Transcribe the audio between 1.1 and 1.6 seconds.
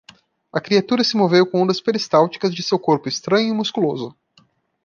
moveu